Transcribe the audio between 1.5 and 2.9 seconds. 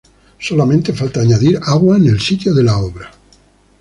agua en el sitio de la